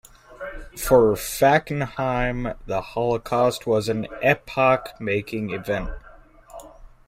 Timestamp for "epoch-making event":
4.23-5.91